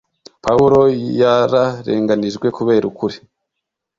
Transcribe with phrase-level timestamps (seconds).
[0.43, 0.81] Pawulo
[1.21, 3.17] yararenganijwe kubera ukuri,